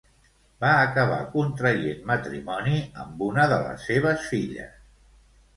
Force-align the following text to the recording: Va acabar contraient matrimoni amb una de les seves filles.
Va 0.63 0.69
acabar 0.85 1.19
contraient 1.33 2.01
matrimoni 2.13 2.81
amb 3.05 3.21
una 3.29 3.47
de 3.55 3.63
les 3.67 3.87
seves 3.91 4.29
filles. 4.33 4.77